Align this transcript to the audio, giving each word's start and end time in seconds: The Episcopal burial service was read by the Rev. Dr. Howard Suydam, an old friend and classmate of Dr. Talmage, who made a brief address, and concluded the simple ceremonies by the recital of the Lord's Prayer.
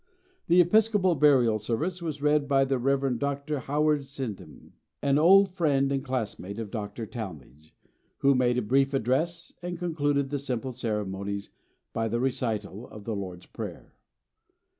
The 0.47 0.61
Episcopal 0.61 1.13
burial 1.13 1.59
service 1.59 2.01
was 2.01 2.23
read 2.23 2.47
by 2.47 2.65
the 2.65 2.79
Rev. 2.79 3.19
Dr. 3.19 3.59
Howard 3.59 4.03
Suydam, 4.03 4.73
an 5.03 5.19
old 5.19 5.51
friend 5.53 5.91
and 5.91 6.03
classmate 6.03 6.57
of 6.57 6.71
Dr. 6.71 7.05
Talmage, 7.05 7.75
who 8.21 8.33
made 8.33 8.57
a 8.57 8.63
brief 8.63 8.95
address, 8.95 9.53
and 9.61 9.77
concluded 9.77 10.31
the 10.31 10.39
simple 10.39 10.73
ceremonies 10.73 11.51
by 11.93 12.07
the 12.07 12.19
recital 12.19 12.87
of 12.89 13.03
the 13.03 13.15
Lord's 13.15 13.45
Prayer. 13.45 13.93